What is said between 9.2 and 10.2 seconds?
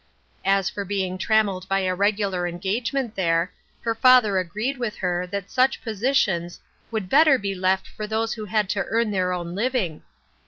own living."